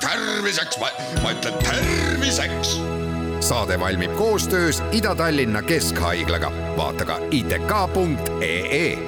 [0.00, 0.78] terviseks,
[1.22, 2.80] ma ütlen terviseks.
[3.40, 8.98] saade valmib koostöös Ida-Tallinna Keskhaiglaga, vaata ka itk.ee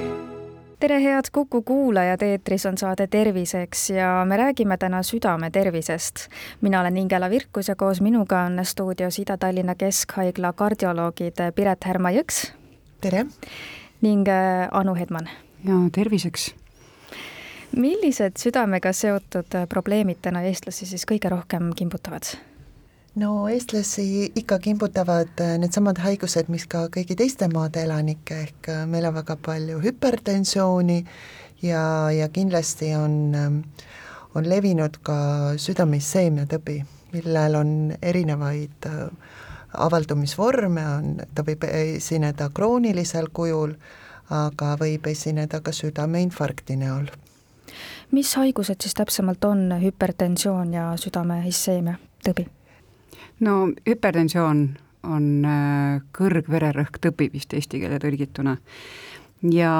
[0.80, 6.28] tere, head Kuku kuulajad, eetris on saade Terviseks ja me räägime täna südame tervisest.
[6.60, 12.52] mina olen Ingela Virkus ja koos minuga on stuudios Ida-Tallinna Keskhaigla kardioloogid Piret Härma-Jõks.
[13.00, 13.26] tere!
[14.00, 15.28] ning äh, Anu Hedman.
[15.64, 16.61] ja terviseks
[17.76, 22.34] millised südamega seotud äh, probleemid täna eestlasi siis kõige rohkem kimbutavad?
[23.20, 28.84] no eestlasi ikka kimbutavad äh, needsamad haigused, mis ka kõigi teiste maade elanikke, ehk äh,
[28.88, 30.98] meil on väga palju hüpertensiooni
[31.62, 33.58] ja, ja kindlasti on, ähm,
[34.34, 35.16] on levinud ka
[35.60, 36.78] südame-isseemiatõbi,
[37.12, 38.88] millel on erinevaid
[39.72, 43.76] avaldumisvorme, on, ta võib esineda kroonilisel kujul,
[44.32, 47.10] aga võib esineda ka südameinfarkti näol
[48.12, 51.96] mis haigused siis täpsemalt on hüpertensioon ja südame-isseemia
[52.26, 52.46] tõbi?
[53.40, 54.66] no hüpertensioon
[55.02, 58.56] on äh, kõrgvererõhk tõbi vist eesti keele tõlgituna
[59.50, 59.72] ja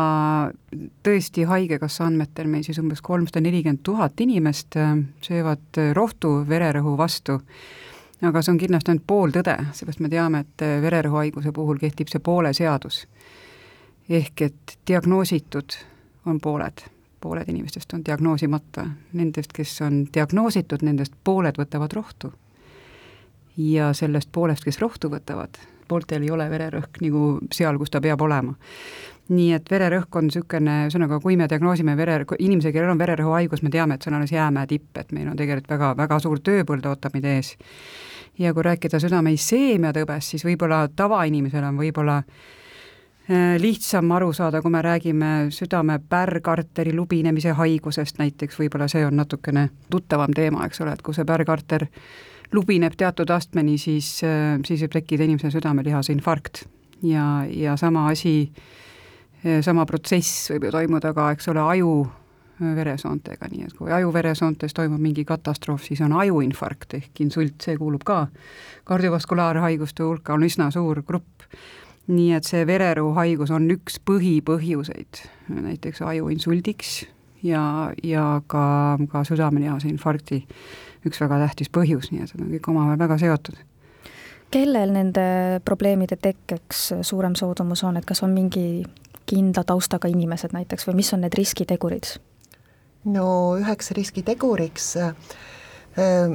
[1.06, 6.96] tõesti Haigekassa andmetel meil siis umbes kolmsada nelikümmend tuhat inimest äh, söövad äh, rohtu vererõhu
[6.98, 7.38] vastu,
[8.22, 12.52] aga see on kindlasti ainult pooltõde, seepärast me teame, et vererõhuhaiguse puhul kehtib see poole
[12.54, 13.06] seadus.
[14.08, 15.78] ehk et diagnoositud
[16.26, 16.82] on pooled
[17.22, 18.86] pooled inimestest on diagnoosimata,
[19.18, 22.32] nendest, kes on diagnoositud, nendest pooled võtavad rohtu.
[23.56, 28.20] ja sellest poolest, kes rohtu võtavad, pooltel ei ole vererõhk nagu seal, kus ta peab
[28.24, 28.54] olema.
[29.32, 33.70] nii et vererõhk on niisugune, ühesõnaga, kui me diagnoosime vere, inimese, kellel on vererõhuhaigus, me
[33.70, 36.88] teame, et see on alles jäämäe tipp, et meil on tegelikult väga, väga suur tööpõld
[36.90, 37.54] ootab meid ees.
[38.38, 42.22] ja kui rääkida südame-isseemia tõbest, siis võib-olla tavainimesel on võib-olla
[43.58, 49.68] lihtsam aru saada, kui me räägime südame pärgarteri lubinemise haigusest näiteks, võib-olla see on natukene
[49.90, 51.86] tuttavam teema, eks ole, et kui see pärgarter
[52.52, 56.64] lubineb teatud astmeni, siis, äh, siis võib tekkida inimese südamelihase infarkt.
[57.02, 58.52] ja, ja sama asi,
[59.46, 61.94] äh, sama protsess võib ju toimuda ka, eks ole, aju
[62.62, 68.04] veresoontega, nii et kui ajuveresoontes toimub mingi katastroof, siis on ajuinfarkt ehk insult, see kuulub
[68.06, 68.26] ka
[68.84, 71.42] kardiovasulaarhaiguste hulka, on üsna suur grupp
[72.10, 77.02] nii et see vererõhuhaigus on üks põhipõhjuseid näiteks ajuinsuldiks
[77.46, 78.64] ja, ja ka,
[79.12, 80.42] ka südamelihase infarkti
[81.06, 83.60] üks väga tähtis põhjus, nii et need on kõik omavahel väga seotud.
[84.52, 88.84] kellel nende probleemide tekkeks suurem soodumus on, et kas on mingi
[89.26, 92.16] kindla taustaga inimesed näiteks või mis on need riskitegurid?
[93.04, 93.26] no
[93.58, 95.14] üheks riskiteguriks äh,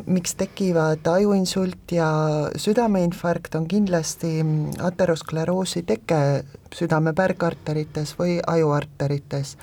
[0.05, 2.09] miks tekivad ajuinsult ja
[2.55, 4.45] südameinfarkt, on kindlasti
[4.83, 6.43] ateroskleroosi teke
[6.75, 9.57] südame pärgarterites või ajuarterites.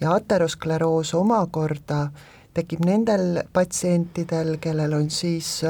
[0.00, 2.08] ja ateroskleroos omakorda
[2.54, 5.62] tekib nendel patsientidel, kellel on siis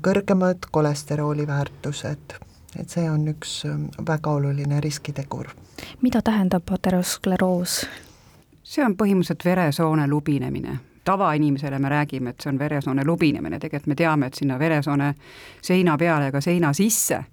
[0.00, 2.34] kõrgemad kolesterooli väärtused,
[2.78, 3.62] et see on üks
[4.08, 5.48] väga oluline riskitegur.
[6.02, 7.86] mida tähendab ateroskleroos?
[8.62, 13.96] see on põhimõtteliselt veresoone lubinemine tavainimesele me räägime, et see on veresoone lubinemine, tegelikult me
[13.98, 15.12] teame, et sinna veresoone
[15.64, 17.24] seina peale ega seina sisse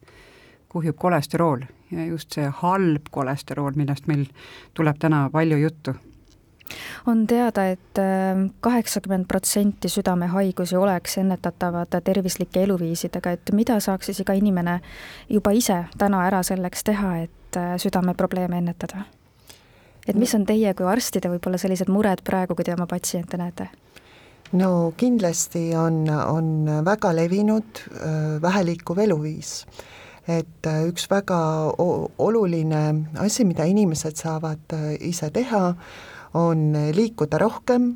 [0.75, 1.67] kuhjub kolesterool.
[1.91, 4.25] Ja just see halb kolesterool, millest meil
[4.73, 5.93] tuleb täna palju juttu.
[7.07, 14.09] On teada et, et ähm, kaheksakümmend protsenti südamehaigusi oleks ennetatavad tervislike eluviisidega, et mida saaks
[14.09, 14.79] siis iga inimene
[15.29, 19.05] juba ise täna ära selleks teha, et äh, südameprobleeme ennetada?
[20.07, 23.69] Et mis on teie kui arstide võib-olla sellised mured praegu, kui te oma patsiente näete?
[24.53, 29.65] no kindlasti on, on väga levinud äh, väheliikuv eluviis.
[30.27, 31.39] et äh, üks väga
[32.17, 32.83] oluline
[33.19, 35.75] asi, mida inimesed saavad äh, ise teha,
[36.33, 37.93] on liikuda rohkem,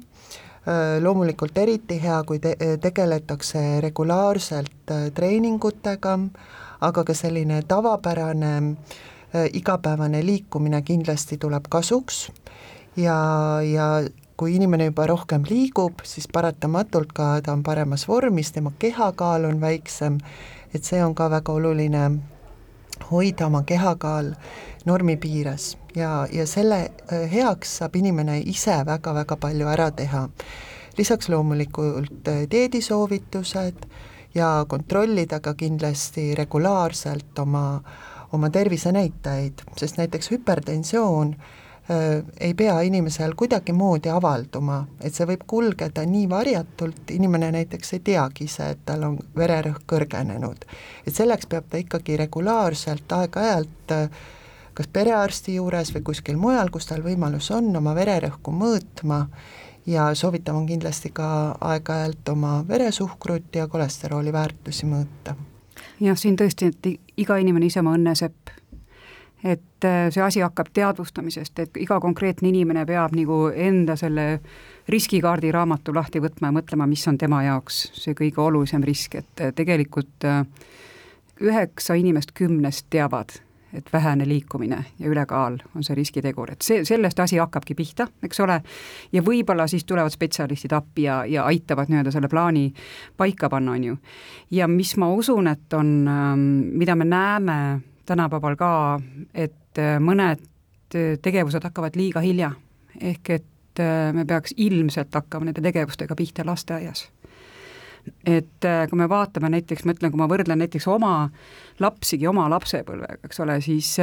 [1.02, 6.14] loomulikult eriti hea, kui te-, tegeletakse regulaarselt treeningutega,
[6.88, 9.00] aga ka selline tavapärane äh,
[9.54, 12.32] igapäevane liikumine kindlasti tuleb kasuks.
[12.98, 13.18] Ja,
[13.62, 14.02] ja
[14.40, 19.62] kui inimene juba rohkem liigub, siis paratamatult ka ta on paremas vormis, tema kehakaal on
[19.62, 20.20] väiksem,
[20.74, 22.04] et see on ka väga oluline
[23.12, 24.34] hoida oma kehakaal
[24.86, 25.78] normi piires.
[25.96, 26.80] Ja, ja selle
[27.12, 30.30] äh, heaks saab inimene ise väga-väga palju ära teha.
[30.98, 33.86] lisaks loomulikult äh, dieedisoovitused
[34.36, 37.82] ja kontrollida ka kindlasti regulaarselt oma
[38.32, 46.06] oma tervisenäitajaid, sest näiteks hüpertensioon äh, ei pea inimesel kuidagimoodi avalduma, et see võib kulgeda
[46.06, 50.68] nii varjatult, inimene näiteks ei teagi ise, et tal on vererõhk kõrgenenud.
[51.06, 54.28] et selleks peab ta ikkagi regulaarselt aeg-ajalt äh,
[54.80, 59.26] kas perearsti juures või kuskil mujal, kus tal võimalus on, oma vererõhku mõõtma
[59.90, 61.28] ja soovitav on kindlasti ka
[61.72, 65.36] aeg-ajalt oma veresuhkrut ja kolesterooli väärtusi mõõta.
[66.00, 68.60] Jah, siin tõesti, et iga inimene ise oma õnnesepp
[69.44, 74.28] et äh, see asi hakkab teadvustamisest, et iga konkreetne inimene peab nagu enda selle
[74.92, 79.46] riskikaardi raamatu lahti võtma ja mõtlema, mis on tema jaoks see kõige olulisem risk, et
[79.46, 80.44] äh, tegelikult äh,
[81.40, 83.40] üheksa inimest kümnest teavad,
[83.74, 88.40] et vähene liikumine ja ülekaal on see riskitegur, et see, sellest asi hakkabki pihta, eks
[88.46, 88.60] ole,
[89.12, 92.70] ja võib-olla siis tulevad spetsialistid appi ja, ja aitavad nii-öelda selle plaani
[93.18, 93.98] paika panna, on ju.
[94.52, 97.60] ja mis ma usun, et on, ähm, mida me näeme
[98.06, 98.72] tänapäeval ka,
[99.34, 100.42] et äh, mõned
[100.96, 102.52] äh, tegevused hakkavad liiga hilja.
[103.00, 107.10] ehk et äh, me peaks ilmselt hakkama nende tegevustega pihta lasteaias
[108.26, 111.30] et kui me vaatame näiteks, ma ütlen, kui ma võrdlen näiteks oma
[111.80, 113.94] lapsigi oma lapsepõlvega, eks ole, siis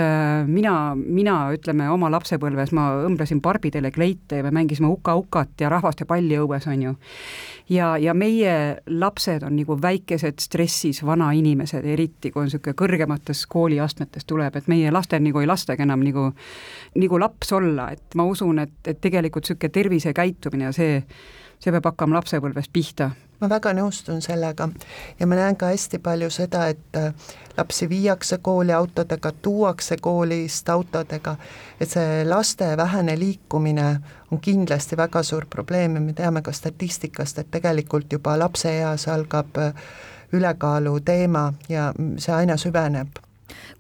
[0.49, 6.01] mina, mina ütleme oma lapsepõlves ma õmblesin barbidele kleite ja me mängisime uka-ukat ja rahvast
[6.01, 6.95] ja palli õues, on ju
[7.69, 14.27] ja, ja meie lapsed on nagu väikesed stressis vanainimesed, eriti kui on niisugune kõrgemates kooliastmetes
[14.29, 16.29] tuleb, et meie lastel nagu ei lastagi enam nagu,
[16.97, 21.01] nagu laps olla, et ma usun, et, et tegelikult niisugune tervisekäitumine ja see,
[21.59, 23.11] see peab hakkama lapsepõlvest pihta.
[23.41, 24.69] Ma väga nõustun sellega.
[25.21, 27.13] Ja ma näen ka hästi palju seda, et äh,
[27.57, 31.37] lapsi viiakse kooli autodega, tuuakse koolist autodega,
[31.81, 33.89] et see laste vähene liikumine
[34.31, 39.61] on kindlasti väga suur probleem ja me teame ka statistikast, et tegelikult juba lapseeas algab
[39.61, 39.87] äh,
[40.33, 43.23] ülekaalu teema ja see aina süveneb.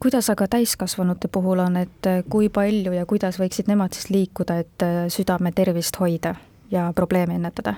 [0.00, 4.60] Kuidas aga täiskasvanute puhul on, et äh, kui palju ja kuidas võiksid nemad siis liikuda,
[4.62, 6.36] et südame tervist hoida
[6.70, 7.74] ja probleeme ennetada?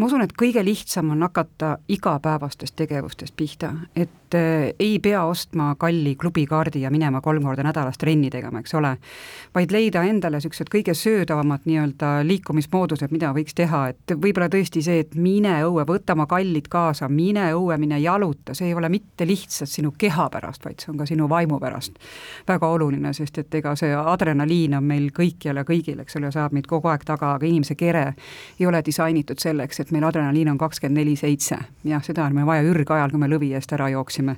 [0.00, 5.74] Ma usun, et kõige lihtsam on hakata igapäevastest tegevustest pihta, et äh, ei pea ostma
[5.78, 8.94] kalli klubikaardi ja minema kolm korda nädalas trenni tegema, eks ole,
[9.54, 15.02] vaid leida endale niisugused kõige söödavamad nii-öelda liikumismoodused, mida võiks teha, et võib-olla tõesti see,
[15.04, 19.28] et mine õue, võta oma kallid kaasa, mine õue, mine jaluta, see ei ole mitte
[19.28, 22.00] lihtsalt sinu keha pärast, vaid see on ka sinu vaimu pärast
[22.48, 26.56] väga oluline, sest et ega see adrenaliin on meil kõikjal ja kõigil, eks ole, saab
[26.56, 28.06] meid kogu aeg taga, aga inimese kere
[28.56, 31.58] ei ole disainitud selleks, et meil adrenaliin on kakskümmend neli seitse.
[31.84, 34.36] jah, seda on meil vaja ürgajal, kui me lõvi eest ära jooksime.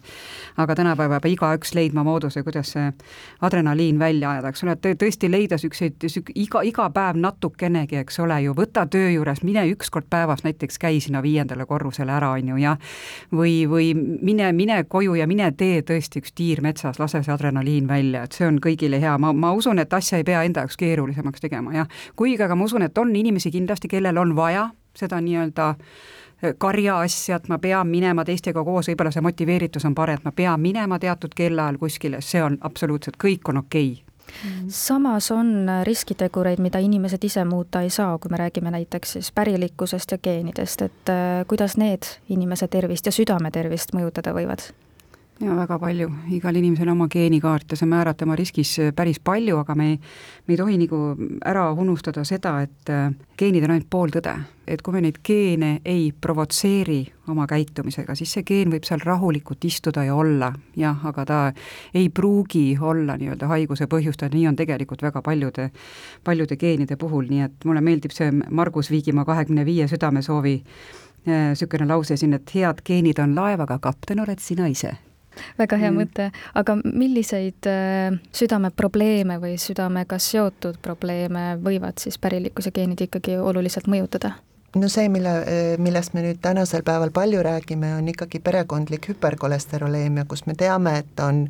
[0.56, 2.92] aga tänapäeval peab igaüks leidma mooduse, kuidas see
[3.40, 8.40] adrenaliin välja ajada, eks ole, et tõesti leida niisuguseid, iga, iga päev natukenegi, eks ole
[8.42, 12.52] ju, võta töö juures, mine üks kord päevas näiteks käi sinna viiendale korrusele ära, on
[12.52, 12.76] ju, ja
[13.32, 17.88] või, või mine, mine koju ja mine tee tõesti üks tiir metsas, lase see adrenaliin
[17.88, 20.78] välja, et see on kõigile hea, ma, ma usun, et asja ei pea enda jaoks
[20.80, 21.90] keerulisemaks tegema, jah.
[22.16, 25.74] kuigi aga ma usun, et on inimesi kindlasti, kellel on vaja seda nii-öelda
[26.42, 30.32] eh, karjaasja, et ma pean minema teistega koos, võib-olla see motiveeritus on parem, et ma
[30.36, 34.12] pean minema teatud kellaajal kuskile, see on absoluutselt, kõik on okei okay
[34.68, 40.10] samas on riskitegureid, mida inimesed ise muuta ei saa, kui me räägime näiteks siis pärilikkusest
[40.10, 44.70] ja geenidest, et eh, kuidas need inimese tervist ja südame tervist mõjutada võivad?
[45.40, 49.58] Ja väga palju, igal inimesel oma geenikaart ja see määrab tema riskis äh, päris palju,
[49.62, 49.98] aga me ei,
[50.46, 51.00] me ei tohi nagu
[51.48, 53.08] ära unustada seda, et äh,
[53.38, 54.36] geenid on ainult pooltõde.
[54.66, 59.64] et kui me neid geene ei provotseeri oma käitumisega, siis see geen võib seal rahulikult
[59.64, 61.40] istuda ja olla, jah, aga ta
[61.94, 65.70] ei pruugi olla nii-öelda haiguse põhjustaja, nii on tegelikult väga paljude,
[66.24, 70.60] paljude geenide puhul, nii et mulle meeldib see Margus Viigimaa kahekümne viie südamesoovi
[71.26, 74.94] niisugune äh, lause siin, et head geenid on laevaga, kapten oled sina ise
[75.58, 75.98] väga hea mm.
[75.98, 83.90] mõte, aga milliseid äh, südameprobleeme või südamega seotud probleeme võivad siis pärilikkuse geenid ikkagi oluliselt
[83.90, 84.36] mõjutada?
[84.76, 90.24] no see, mille, äh, millest me nüüd tänasel päeval palju räägime, on ikkagi perekondlik hüperkolesteroleemia,
[90.28, 91.44] kus me teame, et on,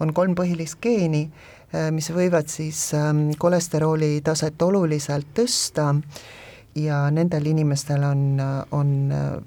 [0.00, 1.24] on kolm põhilist geeni,
[1.72, 5.92] äh, mis võivad siis ähm, kolesterooli taset oluliselt tõsta
[6.76, 8.40] ja nendel inimestel on,
[8.72, 8.92] on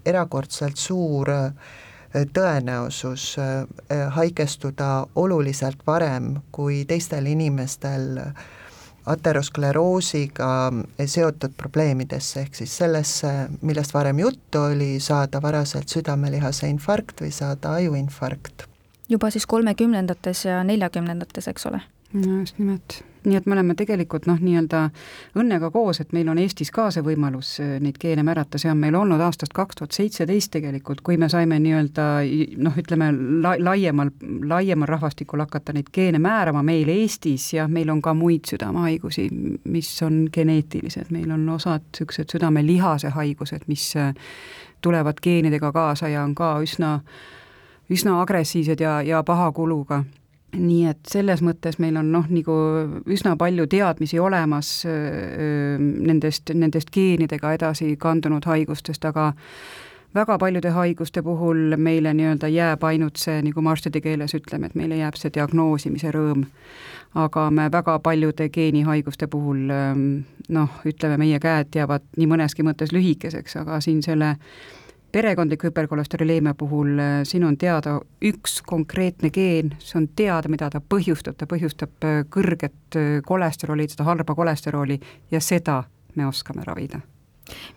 [0.06, 1.74] erakordselt suur äh,
[2.34, 3.66] tõenäosus äh,
[4.16, 8.22] haigestuda oluliselt varem kui teistel inimestel
[9.06, 10.72] ateroskleroosiga
[11.06, 13.32] seotud probleemidesse, ehk siis sellesse,
[13.62, 18.66] millest varem juttu oli, saada varaselt südamelihase infarkt või saada ajuinfarkt.
[19.10, 21.82] juba siis kolmekümnendates ja neljakümnendates, eks ole?
[22.14, 23.04] No just nimelt.
[23.26, 24.84] Nii et me oleme tegelikult noh, nii-öelda
[25.42, 28.78] õnnega koos, et meil on Eestis ka see võimalus äh, neid geene märata, see on
[28.78, 32.06] meil olnud aastast kaks tuhat seitseteist tegelikult, kui me saime nii-öelda
[32.62, 33.08] noh, ütleme
[33.42, 34.12] la-, laiemal,
[34.46, 39.26] laiemal rahvastikul hakata neid geene määrama meil Eestis ja meil on ka muid südamehaigusi,
[39.74, 44.14] mis on geneetilised, meil on osad niisugused südamelihase haigused, mis äh,
[44.86, 47.00] tulevad geenidega kaasa ja on ka üsna,
[47.90, 50.04] üsna agressiivsed ja, ja paha kuluga
[50.58, 52.56] nii et selles mõttes meil on noh, nagu
[53.12, 59.32] üsna palju teadmisi olemas öö, nendest, nendest geenidega edasi kandunud haigustest, aga
[60.16, 64.78] väga paljude haiguste puhul meile nii-öelda jääb ainult see, nagu me arstide keeles ütleme, et
[64.80, 66.46] meile jääb see diagnoosimise rõõm.
[67.16, 69.70] aga me väga paljude geenihaiguste puhul
[70.50, 74.36] noh, ütleme, meie käed jäävad nii mõneski mõttes lühikeseks, aga siin selle
[75.16, 80.82] perekondliku hüperkolesteroleemia puhul äh, siin on teada üks konkreetne geen, see on teada, mida ta
[80.94, 85.00] põhjustab, ta põhjustab äh, kõrget äh, kolesterooli, seda halba kolesterooli
[85.32, 85.84] ja seda
[86.20, 87.00] me oskame ravida.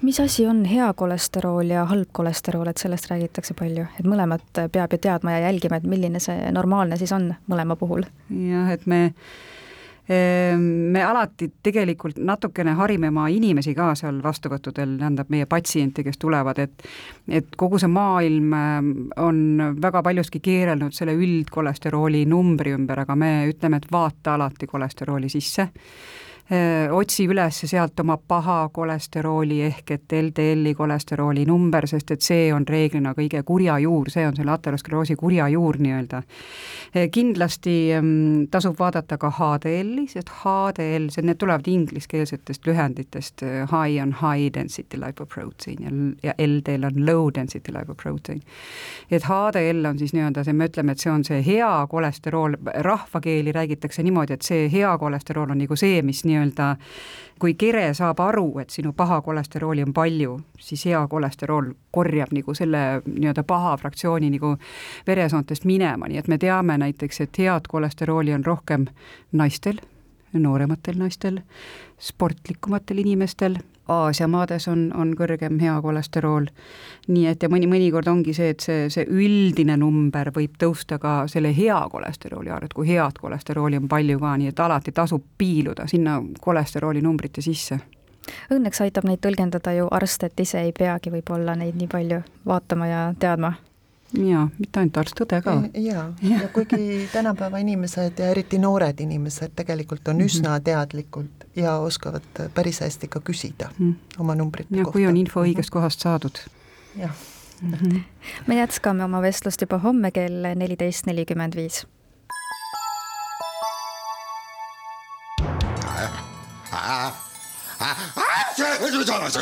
[0.02, 4.96] Mis asi on hea kolesterool ja halb kolesterool, et sellest räägitakse palju, et mõlemat peab
[4.96, 8.08] ju teadma ja jälgima, et milline see normaalne siis on mõlema puhul?
[8.32, 9.12] jah, et me
[10.56, 16.58] me alati tegelikult natukene harime oma inimesi ka seal vastuvõttudel, tähendab meie patsiente, kes tulevad,
[16.58, 16.86] et
[17.28, 19.40] et kogu see maailm ehm, on
[19.82, 25.68] väga paljuski keerelnud selle üldkolesterooli numbri ümber, aga me ütleme, et vaata alati kolesterooli sisse
[26.90, 32.64] otsi üles sealt oma paha kolesterooli ehk et LDL-i kolesterooli number, sest et see on
[32.64, 36.22] reeglina kõige kurja juur, see on selle ateroskleroosi kurja juur nii-öelda.
[37.12, 37.74] kindlasti
[38.50, 44.96] tasub vaadata ka HDL-i, sest HDL, see, need tulevad ingliskeelsetest lühenditest, high on high density
[44.96, 45.92] lipoprotein ja,
[46.30, 48.40] ja LDL on low density lipoprotein.
[49.10, 52.56] et HDL on siis nii-öelda see, me ütleme, et see on see hea kolesterool,
[52.88, 56.76] rahvakeeli räägitakse niimoodi, et see hea kolesterool on nagu see, mis nii nii-öelda
[57.38, 62.54] kui kere saab aru, et sinu paha kolesterooli on palju, siis hea kolesterool korjab nagu
[62.54, 64.56] selle nii-öelda paha fraktsiooni nagu
[65.06, 68.88] veresoontest minema, nii et me teame näiteks, et head kolesterooli on rohkem
[69.32, 69.80] naistel,
[70.32, 71.40] noorematel naistel,
[71.98, 76.46] sportlikumatel inimestel Aasia maades on, on kõrgem hea kolesterool.
[77.08, 81.26] nii et ja mõni, mõnikord ongi see, et see, see üldine number võib tõusta ka
[81.26, 85.86] selle hea kolesterooli arvelt, kui head kolesterooli on palju ka, nii et alati tasub piiluda
[85.86, 87.80] sinna kolesterooli numbrite sisse
[88.52, 92.86] õnneks aitab neid tõlgendada ju arst, et ise ei peagi võib-olla neid nii palju vaatama
[92.86, 93.54] ja teadma
[94.16, 95.54] jaa, mitte ainult arst, õde ka.
[95.74, 100.24] jaa, ja kuigi tänapäeva inimesed ja eriti noored inimesed tegelikult on mm -hmm.
[100.24, 102.22] üsna teadlikud ja oskavad
[102.54, 104.20] päris hästi ka küsida mm -hmm.
[104.20, 104.92] oma numbrite ja, kohta.
[104.92, 105.72] kui on info õigest mm -hmm.
[105.72, 106.38] kohast saadud.
[106.96, 107.14] jah
[107.62, 107.72] mm.
[107.72, 108.00] -hmm.
[108.46, 111.86] me jätkame oma vestlust juba homme kell neliteist nelikümmend viis.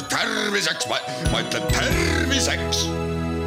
[0.08, 0.86] terviseks,
[1.32, 3.05] ma ütlen terviseks